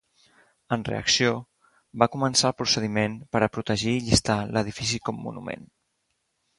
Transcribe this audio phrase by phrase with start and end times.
[0.77, 1.33] En reacció,
[2.03, 5.73] va començar el procediment per a protegir i llistar l'edifici com monument.